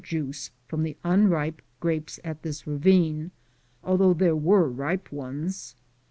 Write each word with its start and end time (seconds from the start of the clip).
They 0.01 0.17
made 0.17 0.25
verjuice 0.25 0.49
from, 0.65 0.81
the 0.81 0.97
unripe 1.03 1.61
grapes 1.79 2.19
at 2.23 2.41
this 2.41 2.65
ravine, 2.65 3.29
although 3.83 4.15
there 4.15 4.35
were 4.35 4.67
ripe 4.67 5.11
ones. 5.11 5.75